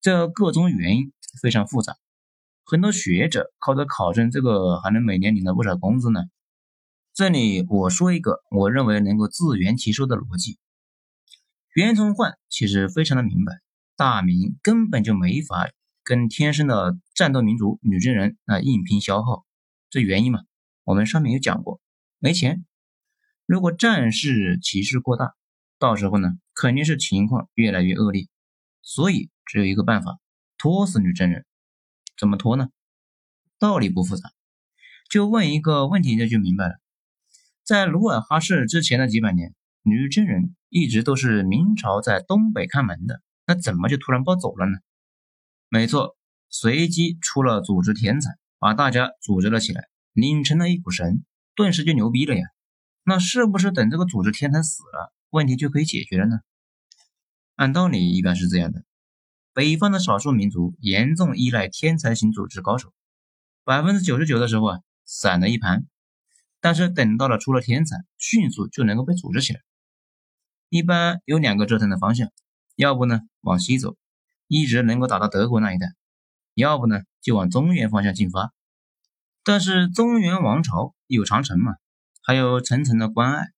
[0.00, 1.96] 这各种原因非常复杂，
[2.64, 6.24] 很多学者靠着考证这个还能每年领到不少工资呢。
[7.12, 10.58] 这里我说一个我认为能够自圆其说的逻辑：
[11.72, 13.60] 袁崇焕其实非常的明白。
[13.96, 15.70] 大明根本就没法
[16.02, 19.44] 跟天生的战斗民族女真人啊硬拼消耗，
[19.90, 20.40] 这原因嘛，
[20.84, 21.80] 我们上面有讲过，
[22.18, 22.64] 没钱。
[23.46, 25.34] 如果战事歧视过大，
[25.78, 28.26] 到时候呢肯定是情况越来越恶劣。
[28.82, 30.18] 所以只有一个办法，
[30.56, 31.44] 拖死女真人。
[32.18, 32.68] 怎么拖呢？
[33.58, 34.32] 道理不复杂，
[35.10, 36.80] 就问一个问题就就明白了。
[37.62, 43.20] 在努尔哈赤之前的几百年，女真人一直都是明朝在东北看门的。
[43.46, 44.78] 那怎么就突然暴走了呢？
[45.68, 46.16] 没错，
[46.48, 52.42] 随机出了组织天才，把大家组织了起来，拧成了一股绳，顿时就牛逼了呀！
[53.02, 56.38] 那是不是等这个组织天才死了，问题就可以解决了呢？
[57.56, 58.84] 按道理一般是这样的。
[59.52, 62.92] 北方的少数民族严重依赖天才型组织高手，
[63.64, 65.86] 百分之九十九的时候啊，散了一盘。
[66.60, 69.60] 但是等到了出了天才，迅速就能够被组织起来。
[70.70, 72.30] 一般有两个折腾的方向。
[72.76, 73.96] 要不呢，往西走，
[74.46, 75.88] 一直能够打到德国那一带；
[76.54, 78.54] 要不呢，就往中原方向进发。
[79.44, 81.74] 但是中原王朝有长城嘛，
[82.22, 83.48] 还有层层的关隘，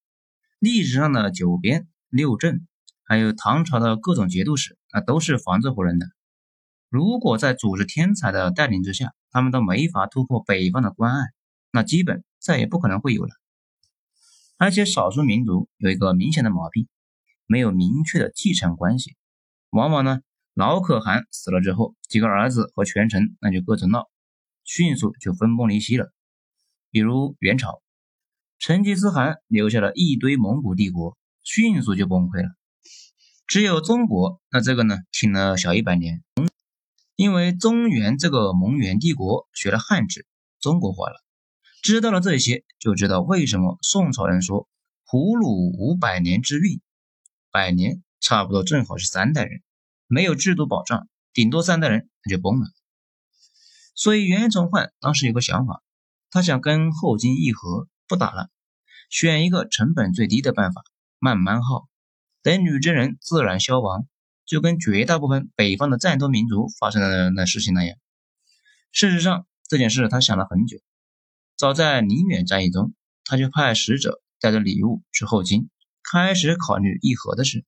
[0.59, 2.67] 历史上的九边六镇，
[3.03, 6.07] 还有唐朝的各种节度使，那都是防着胡人的。
[6.89, 11.27] 如果在组织天才的带领之下，他们都没法突破北方的关隘，
[11.71, 13.29] 那基本再也不可能会有了。
[14.57, 16.87] 而且少数民族有一个明显的毛病。
[17.45, 19.15] 没有明确的继承关系，
[19.69, 20.21] 往往呢，
[20.53, 24.09] 老可汗死了之后，几个儿子和权臣那就各自闹，
[24.63, 26.11] 迅速就分崩离析了。
[26.89, 27.81] 比如元朝，
[28.59, 32.49] 成吉思汗留下了一堆蒙古帝国，迅速就崩溃了。
[33.45, 36.23] 只有中国，那这个呢，挺了小一百年，
[37.15, 40.25] 因为中原这个蒙元帝国学了汉字，
[40.59, 41.23] 中国化了。
[41.81, 44.69] 知道了这些，就知道为什么宋朝人说
[45.05, 46.79] 胡虏五百年之运。
[47.53, 49.61] 百年差不多正好是三代人，
[50.07, 52.65] 没有制度保障，顶多三代人他就崩了。
[53.93, 55.83] 所以袁崇焕当时有个想法，
[56.31, 58.49] 他想跟后金议和，不打了，
[59.07, 60.81] 选一个成本最低的办法，
[61.19, 61.87] 慢慢耗，
[62.41, 64.07] 等女真人自然消亡，
[64.47, 67.95] 就跟绝大部分北方的战斗民族发生的那事情那样。
[68.91, 70.79] 事实上，这件事他想了很久，
[71.55, 75.69] 早在宁远战役中，他就派使者带着礼物去后金。
[76.11, 77.65] 开始考虑议和的事。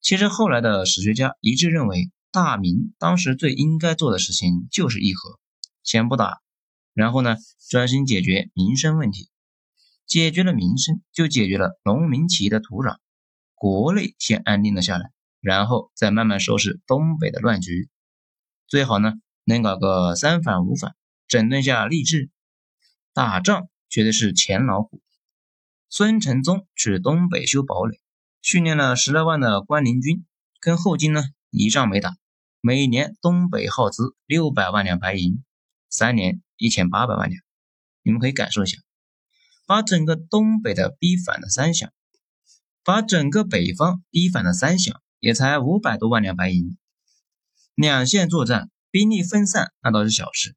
[0.00, 5.38] 其实后来的史学家一致认为，大明当时最应该做的事情就是议和，
[5.82, 6.40] 先不打，
[6.94, 7.36] 然后呢，
[7.68, 9.30] 专心解决民生问题。
[10.06, 12.98] 解决了民生，就解决了农民起义的土壤，
[13.54, 17.88] 国内先安定了下来，然后再慢慢收拾东北的乱局。
[18.68, 19.14] 最好呢
[19.44, 20.94] 能搞个三反五反，
[21.26, 22.30] 整顿下吏治。
[23.12, 25.00] 打仗绝对是钱老虎。
[25.98, 27.98] 孙承宗去东北修堡垒，
[28.42, 30.26] 训练了十来万的关宁军，
[30.60, 32.18] 跟后金呢一仗没打，
[32.60, 35.42] 每年东北耗资六百万两白银，
[35.88, 37.40] 三年一千八百万两。
[38.02, 38.76] 你们可以感受一下，
[39.64, 41.90] 把整个东北的逼反了三响，
[42.84, 46.76] 把整个北方逼反了三响，也才五百多万两白银。
[47.74, 50.56] 两线作战，兵力分散那倒是小事，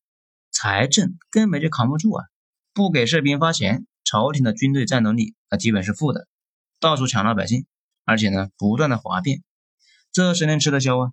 [0.51, 2.25] 财政根本就扛不住啊！
[2.73, 6.27] 不给士兵发钱，朝廷的军队战斗力那基本是负的，
[6.79, 7.67] 到处抢老百姓，
[8.05, 9.43] 而且呢不断的哗变，
[10.11, 11.11] 这谁能吃得消啊？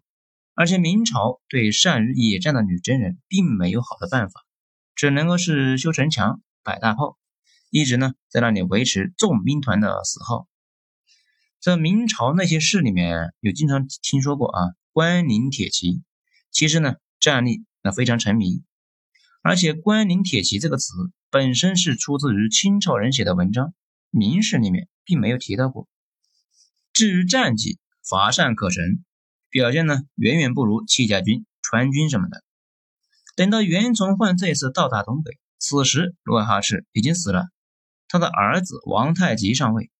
[0.54, 4.46] 而且明朝对善于野战的女真人并没有好的办法。
[4.94, 7.18] 只能够是修城墙、摆大炮，
[7.68, 10.48] 一直呢在那里维持重兵团的死号。
[11.60, 16.02] 在明朝那些事里面有经常听说过啊，关宁铁骑，
[16.50, 18.62] 其实呢战力那非常沉迷，
[19.42, 20.94] 而且关宁铁骑这个词
[21.28, 23.74] 本身是出自于清朝人写的文章，
[24.10, 25.88] 明史里面并没有提到过。
[26.92, 29.04] 至于战绩，乏善可陈，
[29.50, 32.42] 表现呢远远不如戚家军、川军什么的。
[33.34, 37.48] 等到袁崇焕这次到达东北，此时努尔哈赤已经死了，
[38.08, 39.90] 他的儿子王太极上位。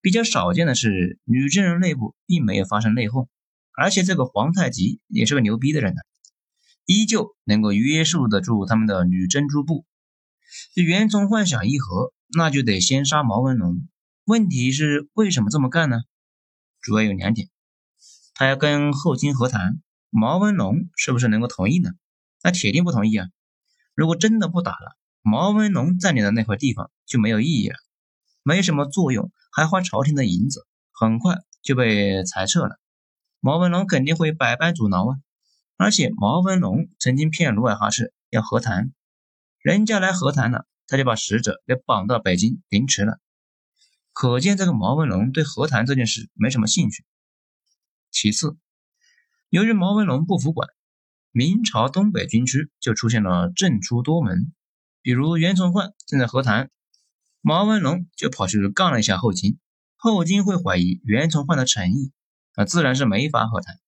[0.00, 3.28] 比较少见的是，女真人内部并没有发生内讧，
[3.72, 6.00] 而且这个皇太极也是个牛逼的人呢，
[6.86, 9.84] 依旧能够约束得住他们的女真诸部。
[10.74, 13.88] 这袁崇焕想议和，那就得先杀毛文龙。
[14.24, 16.02] 问题是为什么这么干呢？
[16.80, 17.48] 主要有两点，
[18.34, 21.90] 他要跟后金和谈，毛文龙是不是能够同意呢？
[22.42, 23.28] 那铁定不同意啊！
[23.94, 27.76] 如果真的不打了，毛文龙占领的那块地方就没有意义了，
[28.42, 32.78] 没什么作用，还花朝廷的银子，很快就被裁撤了。
[33.40, 35.16] 毛文龙肯定会百般阻挠啊！
[35.76, 38.92] 而且毛文龙曾经骗努尔哈赤要和谈，
[39.66, 43.18] 人家来和谈了，他就把使者给绑到北京凌迟了。
[44.12, 47.04] 可见这个毛文龙对和谈这件事没什么兴趣。
[48.12, 48.56] 其次，
[49.48, 50.68] 由于毛文龙不服管。
[51.32, 54.52] 明朝东北军区就出现了政出多门，
[55.02, 56.70] 比如袁崇焕正在和谈，
[57.40, 59.58] 毛文龙就跑去杠了一下后金，
[59.96, 62.12] 后金会怀疑袁崇焕的诚意，
[62.54, 63.80] 那自然是没法和谈，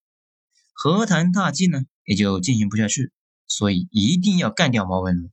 [0.72, 3.12] 和谈大计呢也就进行不下去，
[3.46, 5.30] 所以一定要干掉毛文龙。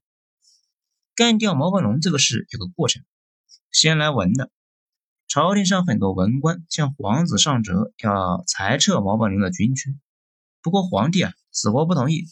[1.15, 3.01] 干掉毛文龙这个事有个过程，
[3.71, 4.51] 先来文的，
[5.29, 9.97] 朝廷上很多文官向皇子上折，要裁撤毛文龙的军区，
[10.61, 11.31] 不过皇帝啊。
[11.53, 12.25] 死活不同意，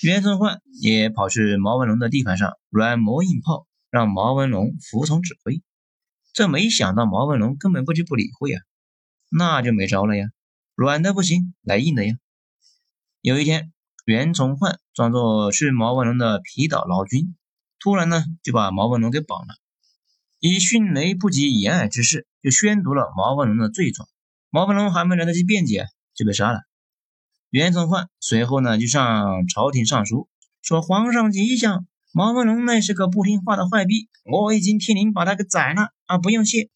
[0.00, 5.62] 袁崇焕也跑去毛文龙的地盘上软磨硬泡，让毛文龙服从指挥。
[6.32, 8.62] 这没想到毛文龙根本不就不理会啊，
[9.28, 10.28] 那就没招了呀，
[10.74, 12.14] 软的不行，来硬的呀。
[13.20, 13.70] 有一天，
[14.06, 17.36] 袁崇焕装作去毛文龙的皮岛劳军，
[17.82, 19.54] 突然呢就把毛文龙给绑了，
[20.38, 24.08] 以迅雷不及掩耳之势就宣读了毛文龙的罪状。
[24.50, 26.60] 毛文龙还没来得及辩解，就被杀了。
[27.50, 30.28] 袁崇焕随后呢，就向朝廷上书，
[30.62, 36.68] 说：“皇上吉祥，毛文龙那是个不听话的坏逼，我已经替您把他给宰了啊，不用谢。”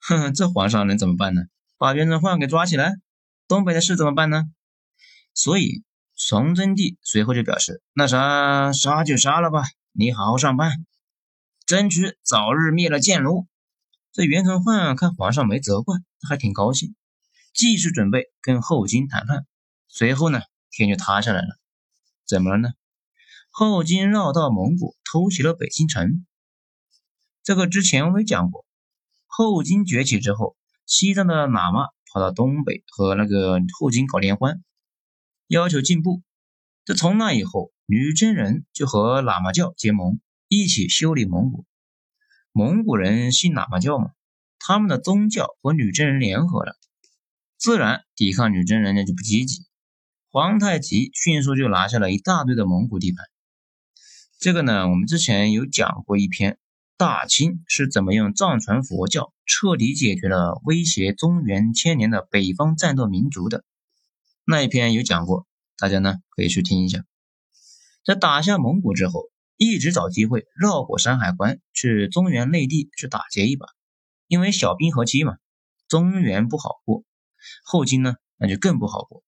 [0.00, 1.42] 哼哼，这皇上能怎么办呢？
[1.76, 2.94] 把袁崇焕给抓起来，
[3.46, 4.44] 东北的事怎么办呢？
[5.34, 5.82] 所以
[6.16, 10.86] 崇祯帝随后就表示：“那啥，杀就杀了吧，你好好上班，
[11.66, 13.48] 争取早日灭了建奴。”
[14.12, 15.96] 这袁崇焕看皇上没责怪，
[16.28, 16.94] 还挺高兴，
[17.52, 19.46] 继续准备跟后金谈判。
[19.88, 21.58] 随后呢，天就塌下来了。
[22.24, 22.70] 怎么了呢？
[23.50, 26.24] 后金绕道蒙古偷袭了北京城。
[27.42, 28.64] 这个之前我没讲过。
[29.26, 34.62] 后金崛起之后，西藏的喇嘛跑到东北和那个后金搞联欢，
[35.48, 36.22] 要求进步。
[36.84, 41.66] 这从那以后，女真人就和喇嘛教结盟，一起修理蒙古。
[42.52, 44.12] 蒙古人信喇嘛教嘛，
[44.60, 46.76] 他们的宗教和女真人联合了，
[47.58, 49.66] 自然抵抗女真人呢就不积极。
[50.30, 53.26] 皇太极迅速就拿下了一大堆的蒙古地盘。
[54.38, 56.58] 这个呢，我们之前有讲过一篇，
[56.96, 63.64] 大清是怎么用藏传佛教彻底解决了威胁中原千年的北方战斗民族的
[64.44, 67.04] 那一篇有讲过，大家呢可以去听一下。
[68.04, 69.24] 在打下蒙古之后，
[69.56, 73.66] 一直找机会绕过山海关去中原内地去打劫一把，
[74.26, 75.36] 因为小冰河期嘛，
[75.88, 77.04] 中原不好过，
[77.64, 79.22] 后金呢那就更不好过。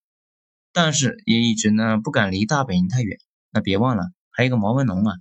[0.71, 3.19] 但是也一直呢不敢离大本营太远。
[3.51, 5.13] 那别忘了还有个毛文龙啊！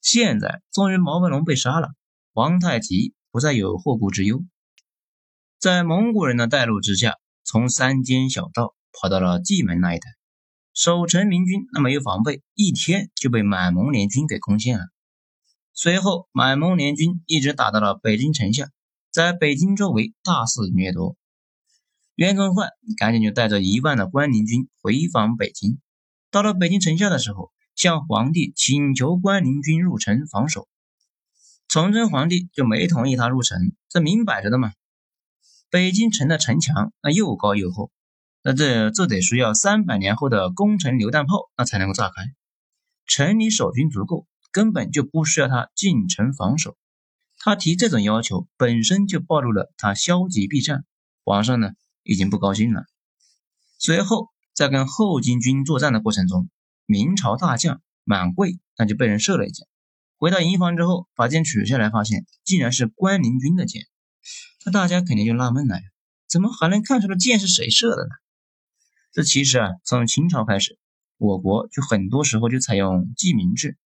[0.00, 1.90] 现在终于毛文龙被杀了，
[2.32, 4.42] 皇太极不再有后顾之忧，
[5.58, 10.08] 在蒙古人的带路之下，从山间小道跑到了蓟门那一带。
[10.74, 14.86] 守城明军那么有防备，一天就被满蒙联军给攻陷了。
[15.74, 18.70] 随后，满蒙联军一直打到了北京城下，
[19.10, 21.16] 在北京周围大肆掠夺。
[22.14, 25.78] 袁崇焕赶紧就带着一万的关宁军回防北京。
[26.30, 30.68] 到了北京城下的时候，向皇帝请求关宁军入城防守。
[31.68, 33.58] 崇祯皇帝就没同意他入城，
[33.90, 34.72] 这明摆着的嘛。
[35.68, 37.90] 北京城的城墙那又高又厚。
[38.44, 42.22] 那这这得需要三百年后的攻城榴弹炮，那才能够炸开。
[43.06, 46.76] 城里守军足够，根本就不需要他进城防守。
[47.38, 50.84] 他提这种要求，本身就暴露了他消极避战。
[51.24, 51.70] 皇上呢，
[52.02, 52.84] 已经不高兴了。
[53.78, 56.50] 随后，在跟后金军作战的过程中，
[56.86, 59.66] 明朝大将满贵那就被人射了一箭。
[60.18, 63.82] 回到营房之后，把箭取下来，发现竟然是关宁军的箭。
[64.64, 65.82] 那大家肯定就纳闷了呀，
[66.28, 68.10] 怎么还能看出来箭是谁射的呢？
[69.12, 70.78] 这其实啊，从秦朝开始，
[71.18, 73.76] 我国就很多时候就采用记名制，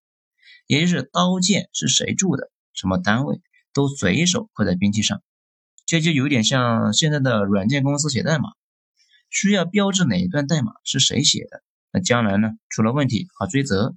[0.69, 3.41] 也就是刀剑是谁铸的，什么单位
[3.73, 5.21] 都随手刻在兵器上。
[5.85, 8.51] 这就有点像现在的软件公司写代码，
[9.29, 13.97] 需要标志哪一段代码是谁写的，那将来呢出了问题好追责。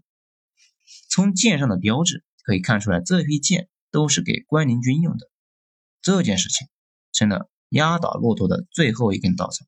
[1.10, 5.30] 从剑上的标志可以看出来，这批剑都是给关宁军用的。
[6.02, 6.68] 这件事情
[7.12, 9.66] 成了压倒骆驼的最后一根稻草。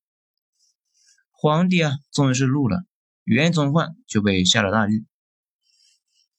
[1.41, 2.84] 皇帝啊，终于是怒了，
[3.23, 5.08] 袁崇焕就被下了大狱。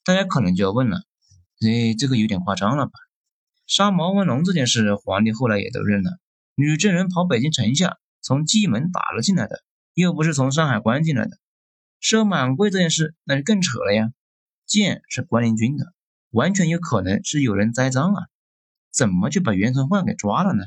[0.05, 0.99] 大家可能就要问了，
[1.61, 2.93] 哎，这个有点夸张了吧？
[3.67, 6.21] 杀毛文龙这件事，皇帝后来也都认了。
[6.55, 11.37] 女真人跑北京城下，从蓟门打了进来的，又不是从山海关进来的。
[11.99, 14.13] 射满贵这件事，那就更扯了呀。
[14.67, 15.93] 剑是关宁军的，
[16.31, 18.23] 完全有可能是有人栽赃啊，
[18.93, 20.63] 怎么就把袁崇焕给抓了呢？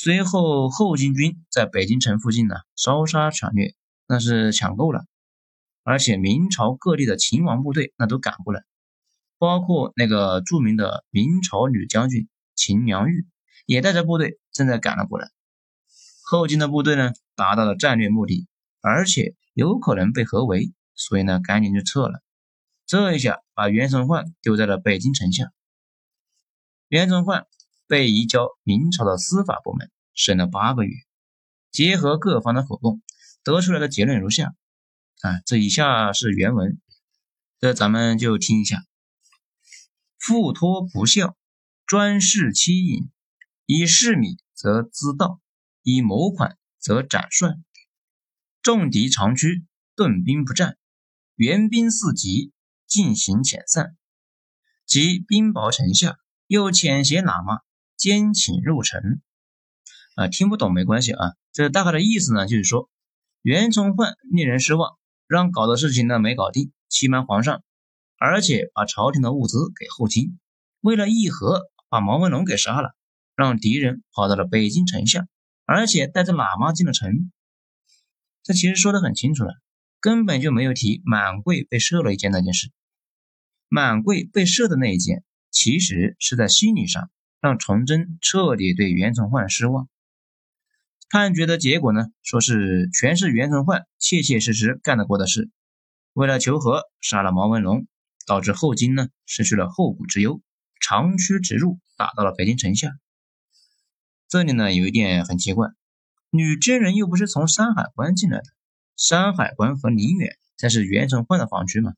[0.00, 3.74] 随后，后金军在北京城附近呢烧杀抢掠，
[4.06, 5.04] 那是抢够了。
[5.82, 8.62] 而且明朝各地的秦王部队那都赶过来，
[9.38, 13.26] 包括那个著名的明朝女将军秦良玉
[13.66, 15.30] 也带着部队正在赶了过来。
[16.22, 18.46] 后金的部队呢达到了战略目的，
[18.80, 22.22] 而且有可能被合围，所以呢赶紧就撤了。
[22.86, 25.50] 这一下把袁崇焕丢在了北京城下。
[26.86, 27.48] 袁崇焕。
[27.88, 30.94] 被移交明朝的司法部门审了八个月，
[31.70, 33.00] 结合各方的口供，
[33.42, 34.54] 得出来的结论如下：
[35.22, 36.78] 啊，这以下是原文，
[37.58, 38.84] 这咱们就听一下。
[40.18, 41.34] 附托不孝，
[41.86, 43.10] 专事欺隐，
[43.64, 45.40] 以事米则滋盗，
[45.82, 47.54] 以谋款则斩帅。
[48.60, 49.64] 重敌长驱，
[49.96, 50.76] 顿兵不战，
[51.36, 52.52] 援兵四急，
[52.86, 53.96] 进行遣散，
[54.84, 57.62] 及兵薄城下，又遣携喇嘛。
[57.98, 59.20] 奸请入城，
[60.14, 61.34] 啊，听不懂没关系啊。
[61.52, 62.88] 这大概的意思呢，就是说
[63.42, 67.64] 袁崇焕令人失望，让搞的事情呢没搞定，欺瞒皇上，
[68.16, 70.38] 而且把朝廷的物资给后金，
[70.80, 72.94] 为了议和，把毛文龙给杀了，
[73.34, 75.26] 让敌人跑到了北京城下，
[75.64, 77.32] 而且带着喇嘛进了城。
[78.44, 79.54] 这其实说的很清楚了，
[79.98, 82.70] 根本就没有提满贵被射了一箭那件事。
[83.66, 87.10] 满贵被射的那一箭，其实是在心理上。
[87.40, 89.88] 让崇祯彻底对袁崇焕失望。
[91.10, 95.50] 判决的结果呢，说是全是袁崇焕切切实实干得过的事。
[96.12, 97.86] 为了求和，杀了毛文龙，
[98.26, 100.42] 导致后金呢失去了后顾之忧，
[100.80, 102.90] 长驱直入，打到了北京城下。
[104.28, 105.68] 这里呢有一点很奇怪，
[106.30, 108.44] 女真人又不是从山海关进来的，
[108.96, 111.94] 山海关和宁远才是袁崇焕的防区嘛，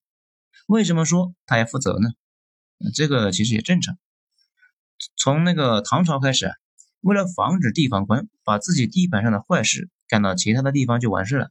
[0.69, 2.11] 为什么说他要负责呢？
[2.95, 3.99] 这个其实也正常。
[5.17, 6.51] 从那个唐朝开始，
[7.01, 11.51] 为了防止地方官把自己地盘上的坏事干到其他的地方就完事了，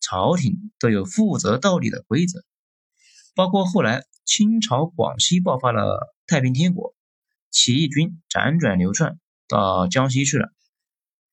[0.00, 2.44] 朝廷都有负责到底的规则。
[3.34, 6.94] 包括后来清朝广西爆发了太平天国，
[7.50, 10.50] 起义军辗转流窜到江西去了，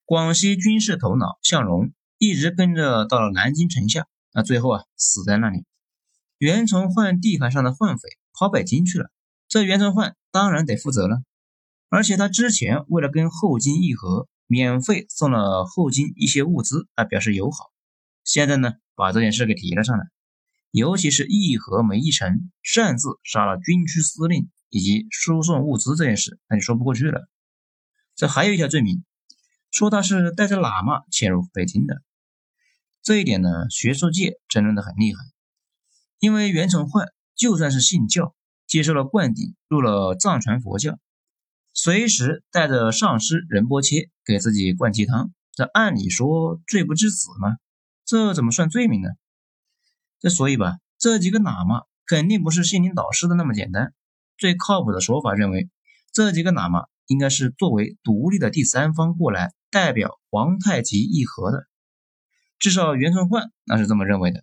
[0.04, 5.64] 广西军事头脑向荣一直跟着到了南京城下，那最后啊死在那里。
[6.38, 9.10] 袁崇焕地盘上的悍匪跑北京去了，
[9.48, 11.22] 这袁崇焕当然得负责了。
[11.90, 17.70] 而且他之前为了跟后金议和，免费送了后金一些物资来表示友好。
[18.24, 20.04] 现在呢，把这件事给提了上来，
[20.70, 27.28] 尤其是议和没议成，擅自杀了军区司令以及输送物资这件事，那就说不过去了。
[28.14, 29.02] 这还有一条罪名，
[29.70, 32.02] 说他是带着喇嘛潜入北京的。
[33.02, 35.20] 这一点呢，学术界争论的很厉害，
[36.18, 38.34] 因为袁崇焕就算是信教，
[38.66, 40.98] 接受了灌顶，入了藏传佛教。
[41.80, 47.56] 随时带着上师仁波切给自己灌鸡汤，这按理说罪不至死吗？
[48.04, 49.10] 这怎么算罪名呢？
[50.18, 53.94] 这所以吧，这几个喇嘛肯定不是心灵导师的那么简单。
[54.36, 55.70] 最靠谱的说法认为，
[56.12, 61.68] 这几个喇嘛应该是作为独立的第三方过来代表皇太极议和的。
[62.58, 64.42] 至少袁崇焕那是这么认为的，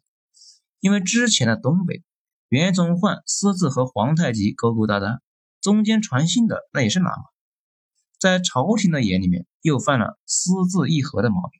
[0.79, 2.01] 因为之前的东北，
[2.47, 5.19] 袁崇焕私自和皇太极勾勾搭搭，
[5.65, 7.23] 中间传信的那也是喇嘛，
[8.19, 11.59] 在朝廷的眼里面又犯了私自议和的毛病。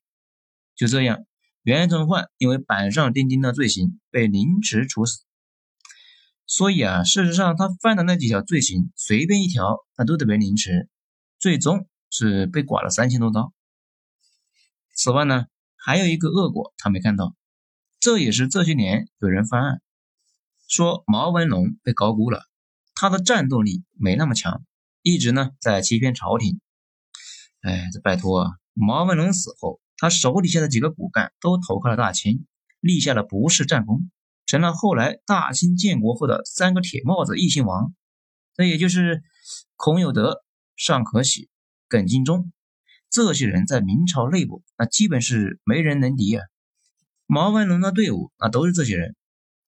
[0.76, 1.26] 就这样，
[1.64, 5.24] 袁崇焕因为板上钉钉的罪行被凌迟处死。
[6.45, 10.88] 所以啊，事实上他犯的那几条罪行，随便一条那都得被凌迟，
[11.39, 13.53] 最终是被剐了三千多刀。
[14.93, 15.47] 此外呢？
[15.84, 17.36] 还有一个恶果，他没看到，
[17.99, 19.82] 这也是这些年有人翻案
[20.68, 22.43] 说毛文龙被高估了，
[22.95, 24.63] 他的战斗力没那么强，
[25.01, 26.59] 一直呢在欺骗朝廷。
[27.61, 28.51] 哎，这拜托啊！
[28.73, 32.45] 毛文龙死后，他手底下的几个骨干都投靠了大清，
[32.79, 34.09] 立下了不世战功，
[34.45, 37.93] 成了后来大清建国后的三个铁帽子异姓王，
[38.53, 39.23] 这也就是
[39.75, 40.43] 孔有德、
[40.75, 41.49] 尚可喜、
[41.87, 42.51] 耿精忠。
[43.09, 46.43] 这些人在明朝内部，那基本是没人能敌啊。
[47.25, 49.15] 毛文龙的队伍，那都是这些人。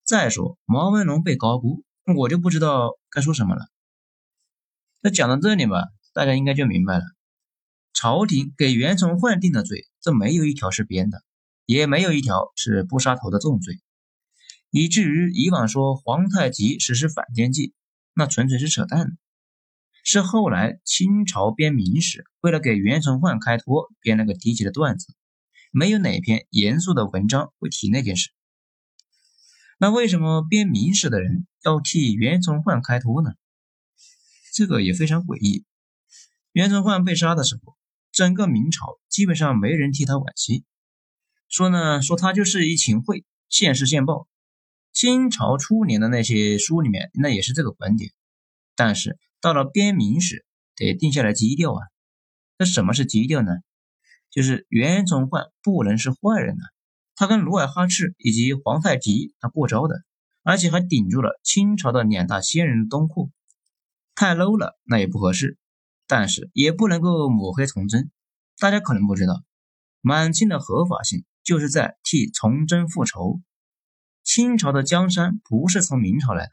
[0.06, 1.84] 再说毛文龙被高估，
[2.16, 3.68] 我就不知道该说什么了。
[5.02, 5.84] 那讲到这里吧，
[6.14, 7.04] 大家应该就明白了。
[7.94, 11.24] 朝廷给袁崇焕定的罪，这没有一条是编的，
[11.66, 13.82] 也没有一条是不杀头的重罪。
[14.70, 17.74] 以至于以往说皇太极实施反间计，
[18.14, 19.18] 那纯粹是扯淡。
[20.04, 25.14] 是后来清朝编明史，为了给袁崇焕开脱，编了个低级的段子，
[25.72, 28.30] 没有哪篇严肃的文章会提那件事。
[29.78, 33.32] 那为什么编明史的人要替袁崇焕开脱呢？
[34.54, 35.66] 这个也非常诡异。
[36.52, 37.78] 袁崇焕被杀的时候，
[38.12, 40.64] 整个明朝基本上没人替他惋惜，
[41.48, 44.28] 说呢，说他就是一秦桧，现世现报。
[44.94, 48.12] 清朝初年的那些书里面，那也是这个观点，
[48.76, 49.18] 但是。
[49.40, 51.82] 到了编明史，得定下来基调啊。
[52.58, 53.52] 那什么是基调呢？
[54.32, 56.64] 就是袁崇焕不能是坏人呐，
[57.20, 60.04] 他跟努尔哈赤以及皇太极他过招的，
[60.44, 63.32] 而且还顶住了清朝的两大仙人东扩，
[64.14, 65.58] 太 low 了那也不合适，
[66.06, 68.12] 但是也不能够抹黑崇祯。
[68.60, 69.44] 大家可能不知道，
[70.02, 73.42] 满清的合法性就是在替崇祯复仇。
[74.24, 76.52] 清朝的江山不是从明朝来的，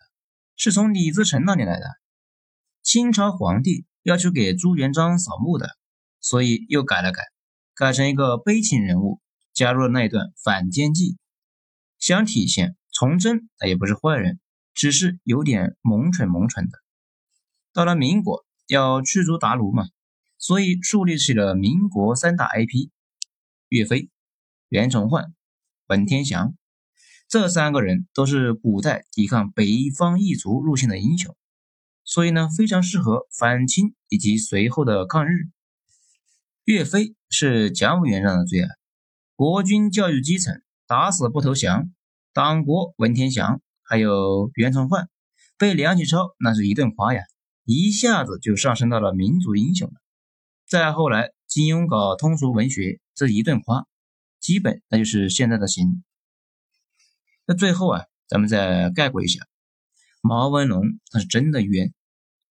[0.56, 1.86] 是从李自成那里来的。
[2.82, 5.76] 清朝皇帝要去给朱元璋扫墓的，
[6.20, 7.22] 所以又改了改，
[7.74, 9.20] 改成一个悲情人物，
[9.54, 11.16] 加入了那一段反间计，
[11.98, 14.40] 想体现崇祯他也不是坏人，
[14.74, 16.78] 只是有点蒙蠢蒙蠢的。
[17.72, 19.88] 到了民国要驱逐鞑虏嘛，
[20.36, 22.90] 所以树立起了民国三大 IP：
[23.68, 24.10] 岳飞、
[24.68, 25.32] 袁崇焕、
[25.86, 26.54] 文天祥，
[27.28, 31.36] 这三个人都是古代抵抗北方异族入侵的英雄。
[32.04, 35.48] 所以呢，非常适合反清以及随后的抗日。
[36.64, 38.68] 岳飞是蒋委员长的最爱，
[39.36, 41.90] 国军教育基层，打死不投降。
[42.32, 45.08] 党国文天祥还有袁崇焕，
[45.58, 47.22] 被梁启超那是一顿夸呀，
[47.64, 49.94] 一下子就上升到了民族英雄了。
[50.68, 53.88] 再后来，金庸搞通俗文学，这一顿夸，
[54.38, 56.04] 基本那就是现在的型。
[57.44, 59.40] 那最后啊，咱们再概括一下。
[60.20, 61.92] 毛文龙他是真的冤，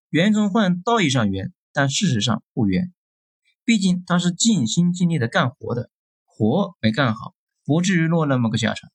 [0.10, 2.94] 袁崇焕道义上冤，但事实上不冤。
[3.64, 5.90] 毕竟他是尽心尽力的干活的，
[6.36, 8.90] 活没干好，不至于落那么个下场。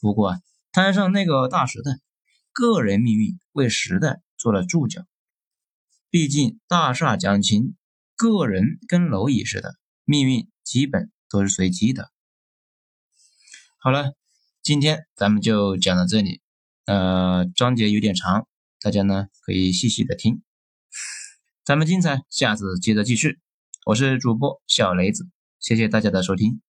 [0.00, 0.40] 不过啊，
[0.72, 1.92] 摊上那个大时代，
[2.52, 5.02] 个人命运为时代做了注脚。
[6.10, 7.76] 毕竟大厦将倾，
[8.16, 12.10] 个人跟蝼蚁似的，命运基本都是随机的。
[13.78, 14.14] 好了，
[14.62, 16.40] 今天咱们就讲到这里。
[16.86, 18.48] 呃，章节有点长，
[18.80, 20.42] 大家呢可以细细的听。
[21.64, 23.40] 咱们精彩，下次接着继续。
[23.84, 26.60] 我是主播小雷子，谢谢大家的收听。